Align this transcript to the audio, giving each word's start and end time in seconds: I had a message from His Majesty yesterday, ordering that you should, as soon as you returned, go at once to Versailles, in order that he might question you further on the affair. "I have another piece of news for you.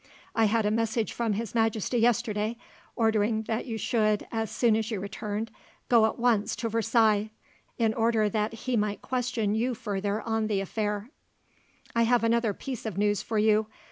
I 0.33 0.45
had 0.45 0.65
a 0.65 0.71
message 0.71 1.13
from 1.13 1.33
His 1.33 1.53
Majesty 1.53 1.99
yesterday, 1.99 2.57
ordering 2.95 3.43
that 3.43 3.67
you 3.67 3.77
should, 3.77 4.25
as 4.31 4.49
soon 4.49 4.75
as 4.75 4.89
you 4.89 4.99
returned, 4.99 5.51
go 5.89 6.07
at 6.07 6.17
once 6.17 6.55
to 6.55 6.69
Versailles, 6.69 7.29
in 7.77 7.93
order 7.93 8.27
that 8.27 8.51
he 8.65 8.75
might 8.75 9.03
question 9.03 9.53
you 9.53 9.75
further 9.75 10.19
on 10.23 10.47
the 10.47 10.59
affair. 10.59 11.11
"I 11.95 12.01
have 12.01 12.23
another 12.23 12.51
piece 12.51 12.87
of 12.87 12.97
news 12.97 13.21
for 13.21 13.37
you. 13.37 13.67